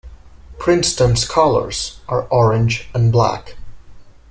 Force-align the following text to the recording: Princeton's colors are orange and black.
Princeton's 0.57 1.25
colors 1.27 1.99
are 2.09 2.23
orange 2.29 2.89
and 2.91 3.11
black. 3.11 3.55